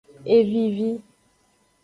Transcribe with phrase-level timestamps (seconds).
[0.33, 0.89] E vivi.